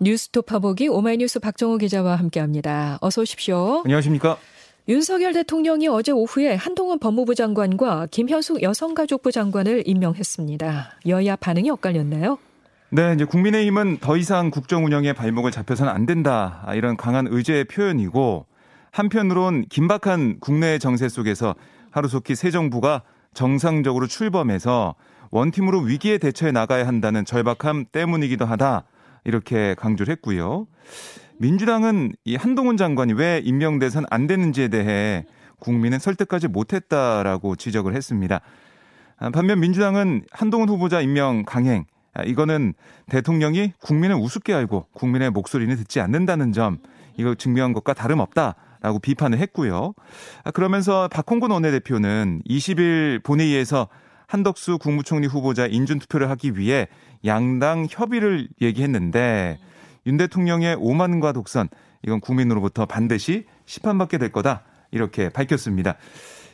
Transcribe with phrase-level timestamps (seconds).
[0.00, 2.98] 뉴스토파 보기 오마이뉴스 박정호 기자와 함께합니다.
[3.00, 3.82] 어서 오십시오.
[3.84, 4.38] 안녕하십니까?
[4.88, 10.92] 윤석열 대통령이 어제 오후에 한동훈 법무부 장관과 김현숙 여성가족부 장관을 임명했습니다.
[11.06, 12.38] 여야 반응이 엇갈렸나요?
[12.90, 16.66] 네, 이제 국민의힘은 더 이상 국정 운영에 발목을 잡혀서는 안 된다.
[16.74, 18.46] 이런 강한 의제의 표현이고
[18.92, 21.54] 한편으론 긴박한 국내 정세 속에서
[21.90, 23.02] 하루속히 새 정부가
[23.34, 24.94] 정상적으로 출범해서
[25.30, 28.84] 원팀으로 위기에 대처해 나가야 한다는 절박함 때문이기도 하다.
[29.28, 30.66] 이렇게 강조를 했고요.
[31.36, 35.26] 민주당은 이 한동훈 장관이 왜 임명돼선 안 되는지에 대해
[35.58, 38.40] 국민은 설득하지 못했다라고 지적을 했습니다.
[39.34, 41.84] 반면 민주당은 한동훈 후보자 임명 강행
[42.24, 42.72] 이거는
[43.10, 46.78] 대통령이 국민을 우습게 알고 국민의 목소리는 듣지 않는다는 점
[47.18, 49.92] 이거 증명한 것과 다름없다 라고 비판을 했고요.
[50.54, 53.88] 그러면서 박홍근 원내대표는 20일 본회의에서
[54.28, 56.86] 한덕수 국무총리 후보자 인준 투표를 하기 위해
[57.24, 59.58] 양당 협의를 얘기했는데
[60.06, 61.68] 윤 대통령의 오만과 독선
[62.04, 65.96] 이건 국민으로부터 반드시 심판받게 될 거다 이렇게 밝혔습니다.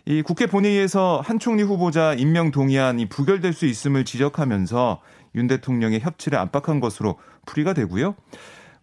[0.07, 5.01] 이 국회 본회의에서 한 총리 후보자 임명 동의안이 부결될 수 있음을 지적하면서
[5.35, 8.15] 윤 대통령의 협치를 압박한 것으로 풀이가 되고요.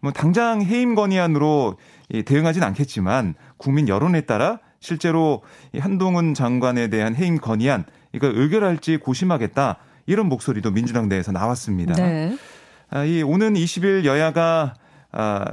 [0.00, 1.78] 뭐 당장 해임 건의안으로
[2.26, 5.42] 대응하진 않겠지만 국민 여론에 따라 실제로
[5.78, 11.94] 한동훈 장관에 대한 해임 건의안 이걸 의결할지 고심하겠다 이런 목소리도 민주당 내에서 나왔습니다.
[11.94, 12.36] 네.
[12.90, 14.74] 아, 이 오는 20일 여야가
[15.12, 15.44] 아,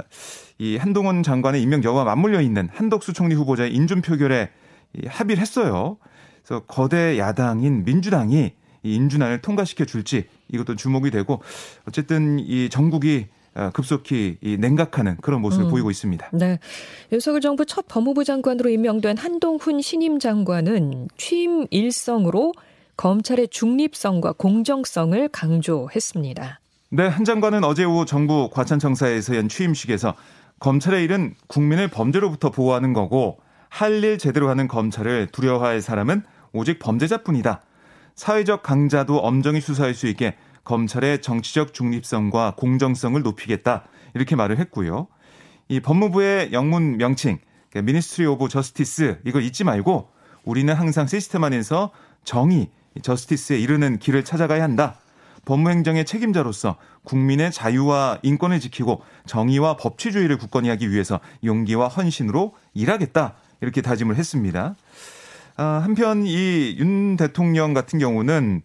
[0.58, 4.50] 이 한동훈 장관의 임명 여부와 맞물려 있는 한덕수 총리 후보자의 인준 표결에
[5.06, 5.96] 합의를 했어요.
[6.44, 8.52] 그래서 거대 야당인 민주당이
[8.82, 11.42] 이 인준안을 통과시켜 줄지 이것도 주목이 되고
[11.86, 13.39] 어쨌든 이 전국이 아,
[13.74, 15.70] 급속히 이 냉각하는 그런 모습을 음.
[15.70, 16.30] 보이고 있습니다.
[16.32, 16.58] 네.
[17.12, 22.52] 윤석열 정부 첫 법무부 장관으로 임명된 한동훈 신임 장관은 취임 일성으로
[22.96, 26.60] 검찰의 중립성과 공정성을 강조했습니다.
[26.92, 30.14] 네, 한 장관은 어제 오후 정부 과천청사에서 연 취임식에서
[30.58, 37.62] 검찰의 일은 국민을 범죄로부터 보호하는 거고 할 일 제대로 하는 검찰을 두려워할 사람은 오직 범죄자뿐이다.
[38.16, 40.34] 사회적 강자도 엄정히 수사할 수 있게
[40.70, 43.88] 검찰의 정치적 중립성과 공정성을 높이겠다.
[44.14, 45.08] 이렇게 말을 했고요.
[45.68, 47.38] 이 법무부의 영문 명칭,
[47.74, 50.08] Ministry of Justice 이걸 잊지 말고
[50.44, 51.90] 우리는 항상 시스템 안에서
[52.22, 52.70] 정의,
[53.02, 54.94] justice에 이르는 길을 찾아가야 한다.
[55.44, 63.34] 법무행정의 책임자로서 국민의 자유와 인권을 지키고 정의와 법치주의를 굳건히 하기 위해서 용기와 헌신으로 일하겠다.
[63.60, 64.76] 이렇게 다짐을 했습니다.
[65.56, 68.62] 아, 한편 이 윤 대통령 같은 경우는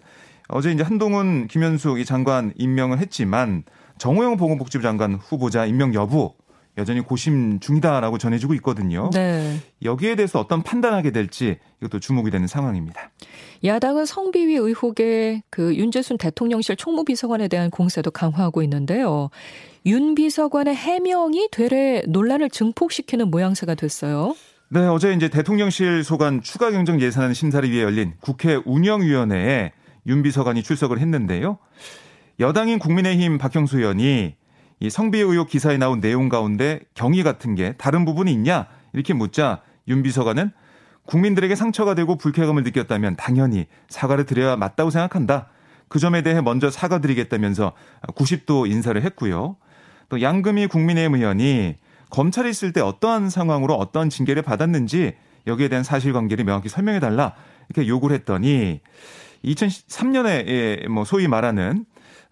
[0.50, 3.64] 어제 이제 한동훈, 김현숙 이 장관 임명을 했지만
[3.98, 6.34] 정호영 보건복지부 장관 후보자 임명 여부
[6.78, 9.10] 여전히 고심 중이다라고 전해지고 있거든요.
[9.14, 9.58] 네.
[9.82, 13.12] 여기에 대해서 어떤 판단하게 될지 이것도 주목이 되는 상황입니다.
[13.64, 19.30] 야당은 성비위 의혹에 그 윤재순 대통령실 총무비서관에 대한 공세도 강화하고 있는데요.
[19.86, 24.36] 윤 비서관의 해명이 되레 논란을 증폭시키는 모양새가 됐어요.
[24.68, 29.72] 네, 어제 이제 대통령실 소관 추가 경정 예산 심사를 위해 열린 국회 운영위원회에
[30.08, 31.58] 윤 비서관이 출석을 했는데요.
[32.40, 34.36] 여당인 국민의힘 박형수 의원이
[34.82, 39.62] 이 성비 의혹 기사에 나온 내용 가운데 경위 같은 게 다른 부분이 있냐 이렇게 묻자
[39.88, 40.52] 윤 비서관은
[41.06, 45.48] 국민들에게 상처가 되고 불쾌감을 느꼈다면 당연히 사과를 드려야 맞다고 생각한다.
[45.88, 47.74] 그 점에 대해 먼저 사과드리겠다면서
[48.16, 49.56] 90도 인사를 했고요.
[50.10, 51.76] 또 양금희 국민의힘 의원이
[52.10, 55.16] 검찰에 있을 때 어떠한 상황으로 어떤 징계를 받았는지
[55.48, 57.34] 여기에 대한 사실관계를 명확히 설명해 달라
[57.70, 58.82] 이렇게 요구를 했더니
[59.46, 61.86] 2003년에 뭐 소위 말하는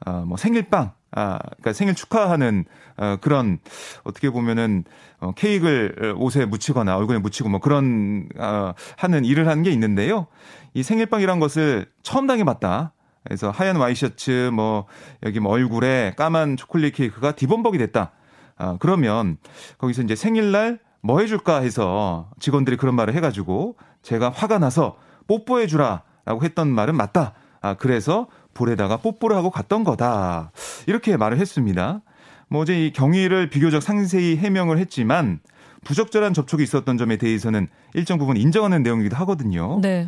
[0.05, 2.65] 어뭐 생일빵 아, 그러니까 생일 축하하는
[2.97, 3.59] 어, 그런
[4.03, 4.83] 어떻게 보면은
[5.19, 10.27] 어, 케이크를 옷에 묻히거나 얼굴에 묻히고 뭐 그런 어, 하는 일을 하는 게 있는데요.
[10.73, 12.93] 이 생일빵이란 것을 처음 당해봤다.
[13.23, 14.85] 그래서 하얀 와이셔츠 뭐
[15.23, 18.11] 여기 뭐 얼굴에 까만 초콜릿 케이크가 디범벅이 됐다.
[18.57, 19.37] 아, 그러면
[19.77, 26.43] 거기서 이제 생일날 뭐 해줄까 해서 직원들이 그런 말을 해가지고 제가 화가 나서 뽀뽀해주라 라고
[26.43, 27.33] 했던 말은 맞다.
[27.61, 30.51] 아, 그래서 볼에다가 뽀뽀를 하고 갔던 거다.
[30.87, 32.01] 이렇게 말을 했습니다.
[32.49, 35.39] 뭐 어제 이 경위를 비교적 상세히 해명을 했지만
[35.85, 39.79] 부적절한 접촉이 있었던 점에 대해서는 일정 부분 인정하는 내용이기도 하거든요.
[39.81, 40.07] 네.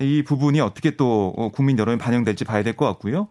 [0.00, 3.28] 이 부분이 어떻게 또 국민 여론에 반영될지 봐야 될 것 같고요.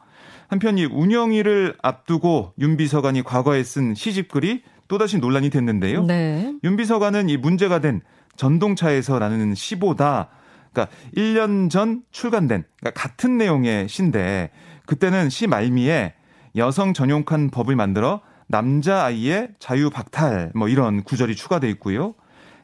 [0.48, 6.04] 한편 이 운영위를 앞두고 윤 비서관이 과거에 쓴 시집글이 또다시 논란이 됐는데요.
[6.04, 6.54] 네.
[6.64, 8.02] 윤 비서관은 이 문제가 된
[8.36, 10.30] 전동차에서라는 시보다
[10.74, 14.52] 그러니까 1년 전 출간된 그러니까 같은 내용의 시인데
[14.86, 16.14] 그때는 시 말미에
[16.56, 22.14] 여성 전용칸 법을 만들어 남자 아이의 자유 박탈 뭐 이런 구절이 추가돼 있고요.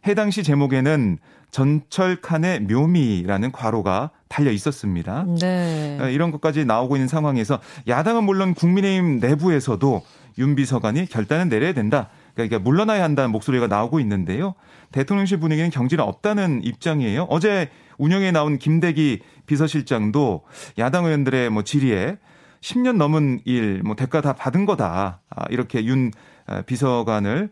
[0.06, 1.18] 해당 시 제목에는
[1.50, 5.26] 전철 칸의 묘미라는 과로가 달려 있었습니다.
[5.40, 5.98] 네.
[6.02, 10.04] 어, 이런 것까지 나오고 있는 상황에서 야당은 물론 국민의힘 내부에서도
[10.40, 12.10] 윤 비서관이 결단을 내려야 된다.
[12.36, 14.54] 그러니까 물러나야 한다는 목소리가 나오고 있는데요.
[14.92, 17.24] 대통령실 분위기는 경질은 없다는 입장이에요.
[17.30, 20.44] 어제 운영에 나온 김대기 비서실장도
[20.78, 22.18] 야당 의원들의 뭐 질의에
[22.62, 25.22] 10년 넘은 일, 뭐 대가 다 받은 거다.
[25.30, 26.12] 아, 이렇게 윤
[26.46, 27.50] 아, 비서관을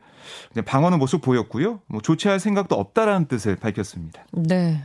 [0.66, 1.82] 방어하는 모습 보였고요.
[1.88, 4.26] 뭐 조치할 생각도 없다라는 뜻을 밝혔습니다.
[4.32, 4.84] 네.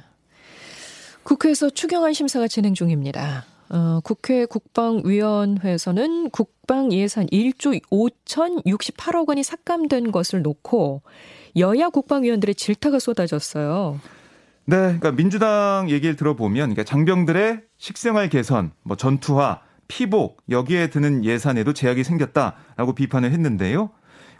[1.22, 3.44] 국회에서 추경안 심사가 진행 중입니다.
[3.70, 11.02] 어, 국회 국방위원회에서는 국방 예산 1조 5,068억 원이 삭감된 것을 놓고
[11.56, 14.00] 여야 국방위원들의 질타가 쏟아졌어요.
[14.70, 21.72] 네, 그러니까 민주당 얘기를 들어보면 그러니까 장병들의 식생활 개선, 뭐 전투화, 피복 여기에 드는 예산에도
[21.72, 23.90] 제약이 생겼다라고 비판을 했는데요.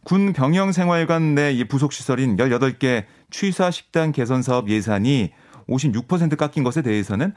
[0.05, 5.33] 군 병영 생활관 내 부속 시설인 18개 취사 식당 개선 사업 예산이
[5.69, 7.35] 56% 깎인 것에 대해서는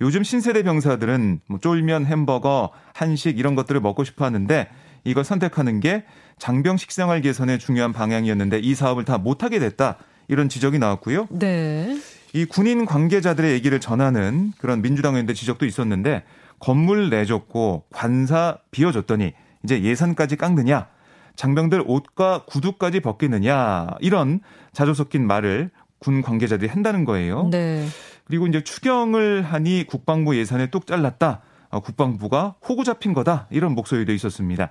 [0.00, 4.66] 요즘 신세대 병사들은 뭐 쫄면, 햄버거, 한식 이런 것들을 먹고 싶어 하는데
[5.04, 6.04] 이걸 선택하는 게
[6.38, 9.98] 장병 식생활 개선의 중요한 방향이었는데 이 사업을 다 못하게 됐다.
[10.28, 11.26] 이런 지적이 나왔고요.
[11.28, 11.98] 네.
[12.32, 16.24] 이 군인 관계자들의 얘기를 전하는 그런 민주당 의원들 지적도 있었는데
[16.58, 19.32] 건물 내줬고 관사 비워줬더니
[19.64, 20.88] 이제 예산까지 깎느냐
[21.36, 24.40] 장병들 옷과 구두까지 벗기느냐 이런
[24.72, 27.48] 자조 섞인 말을 군 관계자들이 한다는 거예요.
[27.50, 27.86] 네.
[28.24, 31.40] 그리고 이제 추경을 하니 국방부 예산에 뚝 잘랐다.
[31.70, 33.46] 어, 국방부가 호구 잡힌 거다.
[33.50, 34.70] 이런 목소리도 있었습니다.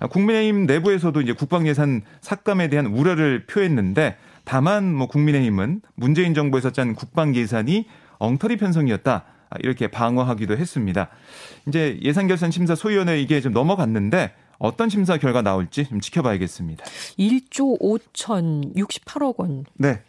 [0.00, 4.16] 아, 국민의힘 내부에서도 이제 국방 예산 삭감에 대한 우려를 표했는데
[4.50, 7.86] 다만 뭐 국민의힘은 문재인 정부에서 짠 국방 예산이
[8.18, 9.24] 엉터리 편성이었다.
[9.48, 11.08] 아, 이렇게 방어하기도 했습니다.
[11.68, 16.84] 이제 예산결산 심사 소위원회 이게 좀 넘어갔는데 어떤 심사 결과 나올지 좀 지켜봐야겠습니다.
[16.84, 19.66] 1조 5,068억 원.
[19.74, 20.02] 네.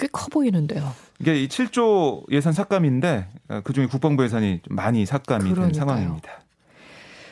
[0.00, 0.92] 꽤 커 보이는데요.
[1.20, 5.66] 이게 이 7조 예산 삭감인데 어, 그중에 국방부 예산이 많이 삭감이 그러니까요.
[5.66, 6.30] 된 상황입니다.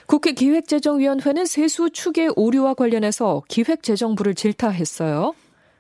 [0.07, 5.35] 국회 기획재정위원회는 세수 추계 오류와 관련해서 기획재정부를 질타했어요.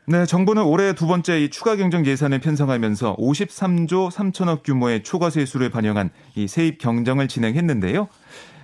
[0.08, 5.68] 네, 정부는 올해 두 번째 이 추가 경정 예산을 편성하면서 53조 3천억 규모의 초과 세수를
[5.70, 8.06] 반영한 이 세입 경정을 진행했는데요.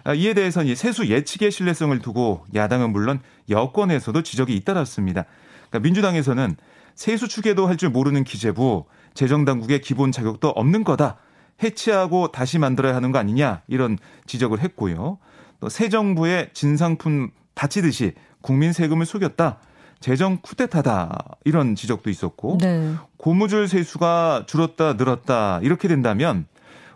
[0.05, 5.25] 아, 이에 대해서는 이 세수 예측의 신뢰성을 두고 야당은 물론 여권에서도 지적이 잇따랐습니다.
[5.69, 6.57] 그러니까 민주당에서는
[6.95, 8.85] 세수 추계도 할 줄 모르는 기재부,
[9.15, 11.17] 재정당국의 기본 자격도 없는 거다.
[11.63, 15.19] 해체하고 다시 만들어야 하는 거 아니냐 이런 지적을 했고요.
[15.61, 18.13] 또 새 정부의 진상품 다치듯이
[18.43, 19.59] 국민 세금을 속였다.
[20.03, 21.37] 재정 쿠데타다.
[21.45, 22.95] 이런 지적도 있었고 네.
[23.17, 25.61] 고무줄 세수가 줄었다 늘었다.
[25.63, 26.47] 이렇게 된다면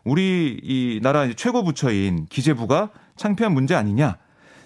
[0.04, 4.18] 우리 이 나라 최고 부처인 기재부가 창피한 문제 아니냐?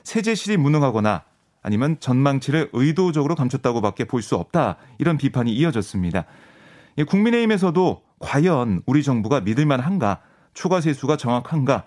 [0.02, 1.22] 세제실이 무능하거나
[1.62, 4.76] 아니면 전망치를 의도적으로 감췄다고밖에 볼 수 없다.
[4.98, 6.24] 이런 비판이 이어졌습니다.
[7.06, 10.20] 국민의힘에서도 과연 우리 정부가 믿을만한가?
[10.54, 11.84] 초과 세수가 정확한가?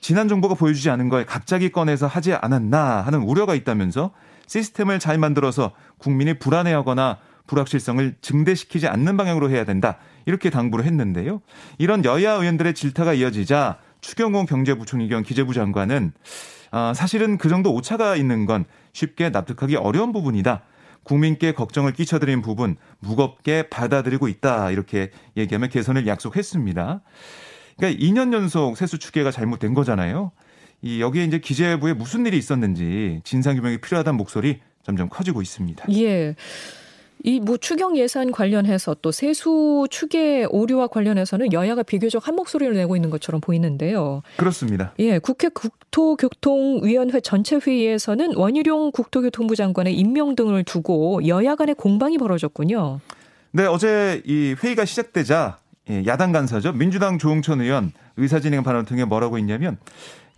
[0.00, 4.12] 지난 정부가 보여주지 않은 걸 갑자기 꺼내서 하지 않았나 하는 우려가 있다면서
[4.50, 9.98] 시스템을 잘 만들어서 국민이 불안해하거나 불확실성을 증대시키지 않는 방향으로 해야 된다.
[10.26, 11.40] 이렇게 당부를 했는데요.
[11.78, 16.12] 이런 여야 의원들의 질타가 이어지자 추경호 경제부총리 겸 기재부 장관은
[16.72, 20.62] 아, 사실은 그 정도 오차가 있는 건 쉽게 납득하기 어려운 부분이다.
[21.04, 24.72] 국민께 걱정을 끼쳐드린 부분 무겁게 받아들이고 있다.
[24.72, 27.02] 이렇게 얘기하며 개선을 약속했습니다.
[27.76, 30.32] 그러니까 2년 연속 세수 추계가 잘못된 거잖아요.
[30.82, 35.86] 이 여기에 이제 기재부에 무슨 일이 있었는지 진상 규명이 필요하다는 목소리 점점 커지고 있습니다.
[35.92, 36.34] 예.
[37.22, 43.10] 이뭐 추경 예산 관련해서 또 세수 추계 오류와 관련해서는 여야가 비교적 한 목소리를 내고 있는
[43.10, 44.22] 것처럼 보이는데요.
[44.38, 44.94] 그렇습니다.
[44.98, 53.00] 예, 국회 국토교통위원회 전체 회의에서는 원희룡 국토교통부 장관의 임명 등을 두고 여야 간의 공방이 벌어졌군요.
[53.52, 55.58] 네, 어제 이 회의가 시작되자
[56.06, 56.72] 야당 간사죠.
[56.72, 59.76] 민주당 조홍천 의원 의사진행 발언을 통해 뭐라고 했냐면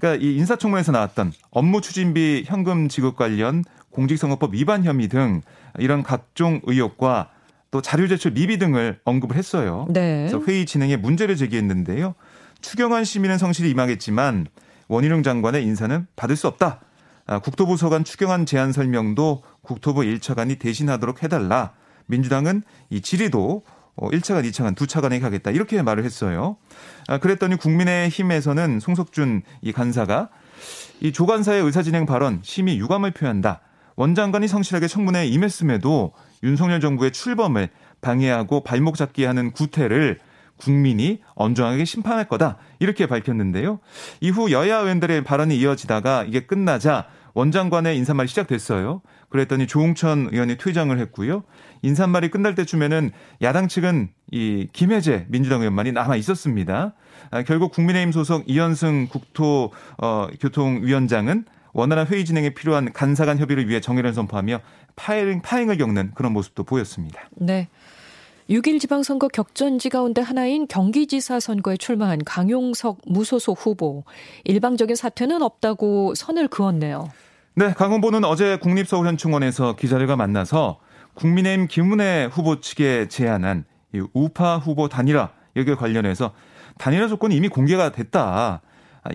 [0.03, 5.43] 그러니까 이 인사청문회에서 나왔던 업무 추진비 현금 지급 관련 공직선거법 위반 혐의 등
[5.79, 7.31] 이런 각종 의혹과
[7.71, 9.87] 또 자료 제출 미비 등을 언급을 했어요.
[9.91, 10.27] 네.
[10.29, 12.17] 그래서 회의 진행에 문제를 제기했는데요.
[12.61, 14.49] 추경안 시민은 성실히 임하겠지만
[14.89, 16.81] 원희룡 장관의 인사는 받을 수 없다.
[17.27, 21.75] 아, 국토부 서관 추경안 제안 설명도 국토부 1차관이 대신하도록 해달라.
[22.07, 23.63] 민주당은 이 질의도
[23.97, 25.51] 1차관, 어, 2차관, 두 차관에게 하겠다.
[25.51, 26.57] 이렇게 말을 했어요.
[27.09, 30.31] 아, 그랬더니 국민의힘에서는 송석준 이 간사가
[31.01, 33.61] 이 조간사의 의사진행 발언 심히 유감을 표한다.
[33.97, 37.69] 원 장관이 성실하게 청문회에 임했음에도 윤석열 정부의 출범을
[38.01, 40.19] 방해하고 발목 잡기 하는 구태를
[40.57, 42.57] 국민이 엄정하게 심판할 거다.
[42.79, 43.81] 이렇게 밝혔는데요.
[44.21, 49.01] 이후 여야 의원들의 발언이 이어지다가 이게 끝나자 원 장관의 인사말이 시작됐어요.
[49.29, 51.45] 그랬더니 조홍천 의원이 퇴장을 했고요.
[51.83, 53.11] 인사말이 끝날 때쯤에는
[53.41, 56.95] 야당 측은 이 김혜재 민주당 의원만이 남아 있었습니다.
[57.31, 63.81] 아, 결국 국민의힘 소속 이현승 국토교통위원장은 어, 원활한 회의 진행에 필요한 간사 간 협의를 위해
[63.81, 64.61] 정의를 선포하며
[64.95, 67.23] 파행, 파행을 겪는 그런 모습도 보였습니다.
[67.37, 67.69] 네.
[68.51, 74.05] 6일 지방선거 격전지 가운데 하나인 경기지사 선거에 출마한 강용석 무소속 후보.
[74.45, 77.11] 일방적인 사퇴는 없다고 선을 그었네요.
[77.55, 80.81] 네, 강 후보는 어제 국립서울현충원에서 기자들과 만나서
[81.15, 83.65] 국민의힘 김은혜 후보 측에 제안한
[84.13, 86.33] 우파 후보 단일화 여기에 관련해서
[86.79, 88.63] 단일화 조건이 이미 공개가 됐다.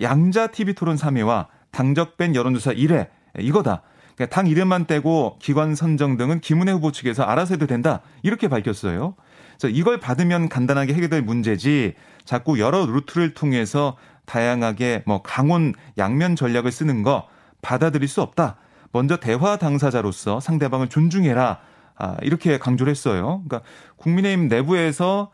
[0.00, 3.08] 양자 TV 토론 3회와 당적밴 여론조사 1회
[3.40, 3.82] 이거다.
[4.18, 8.00] 그러니까 당 이름만 떼고 기관 선정 등은 김은혜 후보 측에서 알아서 해도 된다.
[8.24, 9.14] 이렇게 밝혔어요.
[9.56, 11.94] 그래서 이걸 받으면 간단하게 해결될 문제지
[12.24, 13.96] 자꾸 여러 루트를 통해서
[14.26, 17.28] 다양하게 뭐 강원 양면 전략을 쓰는 거
[17.62, 18.56] 받아들일 수 없다.
[18.90, 21.60] 먼저 대화 당사자로서 상대방을 존중해라.
[22.00, 23.42] 아, 이렇게 강조를 했어요.
[23.44, 25.30] 그러니까 국민의힘 내부에서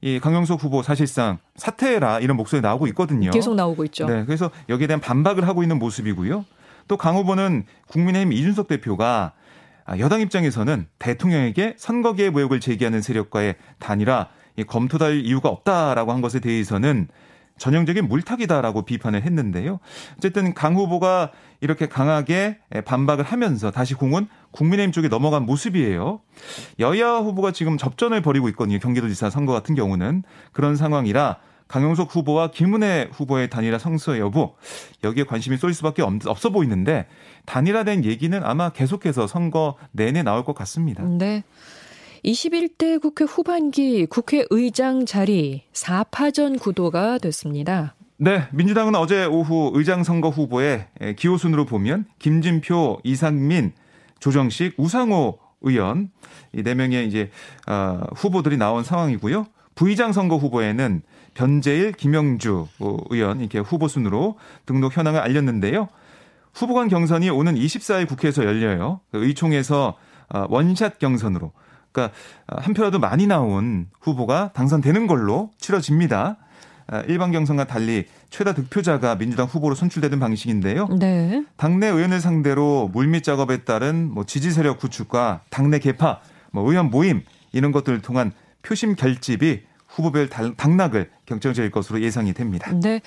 [0.00, 3.30] 이 강영석 후보 사실상 사퇴해라 이런 목소리 나오고 있거든요.
[3.30, 4.06] 계속 나오고 있죠.
[4.06, 6.44] 네, 그래서 여기에 대한 반박을 하고 있는 모습이고요.
[6.88, 9.32] 또 강 후보는 국민의힘 이준석 대표가
[9.84, 14.28] 아, 여당 입장에서는 대통령에게 선거 개입 의혹을 제기하는 세력과의 단일화
[14.66, 17.08] 검토될 이유가 없다라고 한 것에 대해서는
[17.58, 19.78] 전형적인 물타기다라고 비판을 했는데요.
[20.18, 26.20] 어쨌든 강 후보가 이렇게 강하게 반박을 하면서 다시 공은 국민의힘 쪽에 넘어간 모습이에요.
[26.80, 28.78] 여야 후보가 지금 접전을 벌이고 있거든요.
[28.78, 34.54] 경기도지사 선거 같은 경우는 그런 상황이라 강용석 후보와 김은혜 후보의 단일화 성서 여부
[35.04, 37.06] 여기에 관심이 쏠릴 수밖에 없어 보이는데
[37.44, 41.02] 단일화된 얘기는 아마 계속해서 선거 내내 나올 것 같습니다.
[41.04, 41.44] 네.
[42.24, 47.94] 21대 국회 후반기 국회의장 자리 4파전 구도가 됐습니다.
[48.18, 53.72] 네, 민주당은 어제 오후 의장 선거 후보의 기호순으로 보면 김진표, 이상민,
[54.18, 56.10] 조정식, 우상호 의원
[56.54, 57.30] 이 네 명의 이제
[57.66, 59.46] 어, 후보들이 나온 상황이고요.
[59.76, 61.02] 부의장 선거 후보에는
[61.34, 62.66] 변재일, 김영주
[63.10, 65.88] 의원 이렇게 후보 순으로 등록 현황을 알렸는데요.
[66.52, 69.00] 후보 간 경선이 오는 24일 국회에서 열려요.
[69.12, 69.94] 그 의총에서
[70.30, 71.52] 어, 원샷 경선으로
[71.92, 72.16] 그러니까
[72.48, 76.38] 한 표라도 많이 나온 후보가 당선되는 걸로 치러집니다.
[76.88, 80.88] 아, 일반 경선과 달리 최다 득표자가 민주당 후보로 선출되는 방식인데요.
[80.98, 81.44] 네.
[81.56, 86.20] 당내 의원을 상대로 물밑 작업에 따른 뭐 지지 세력 구축과 당내 개파,
[86.52, 88.32] 뭐 의원 모임 이런 것들을 통한
[88.66, 92.72] 표심 결집이 후보별 당락을 결정질 것으로 예상이 됩니다.
[92.72, 93.00] 네.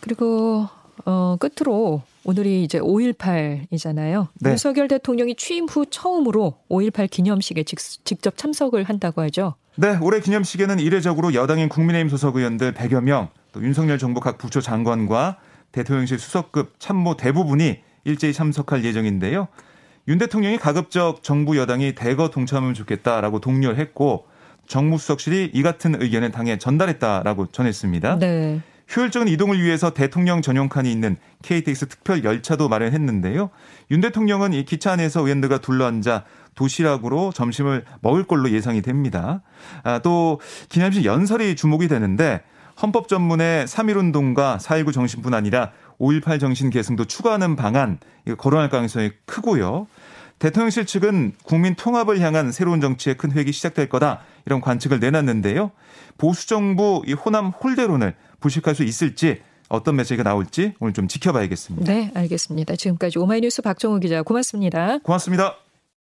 [0.00, 0.68] 그리고
[1.04, 4.28] 어 끝으로 오늘이 이제 5.18이잖아요.
[4.40, 4.50] 네.
[4.50, 9.56] 윤석열 대통령이 취임 후 처음으로 5.18 기념식에 직, 직접 참석을 한다고 하죠.
[9.74, 14.60] 네, 올해 기념식에는 이례적으로 여당인 국민의힘 소속 의원들 100여 명, 또 윤석열 정부 각 부처
[14.60, 15.38] 장관과
[15.72, 19.48] 대통령실 수석급 참모 대부분이 일제히 참석할 예정인데요.
[20.06, 24.26] 윤 대통령이 가급적 정부 여당이 대거 동참하면 좋겠다라고 독려했고
[24.66, 28.18] 정무수석실이 이 같은 의견을 당에 전달했다라고 전했습니다.
[28.18, 28.60] 네.
[28.94, 33.50] 효율적인 이동을 위해서 대통령 전용 칸이 있는 KTX 특별 열차도 마련했는데요.
[33.90, 39.42] 윤 대통령은 이 기차 안에서 의원들과 둘러앉아 도시락으로 점심을 먹을 걸로 예상이 됩니다.
[39.82, 42.42] 아, 또 기념식 연설이 주목이 되는데
[42.80, 49.86] 헌법 전문의 3.1운동과 4.19 정신뿐 아니라 5.18 정신 계승도 추가하는 방안 이거 거론할 가능성이 크고요.
[50.40, 55.70] 대통령실 측은 국민 통합을 향한 새로운 정치의 큰 회기 시작될 거다 이런 관측을 내놨는데요.
[56.18, 61.92] 보수 정부 이 호남 홀대론을 부식할 수 있을지 어떤 메시지가 나올지 오늘 좀 지켜봐야겠습니다.
[61.92, 62.76] 네, 알겠습니다.
[62.76, 64.98] 지금까지 오마이뉴스 박정우 기자 고맙습니다.
[64.98, 65.63] 고맙습니다.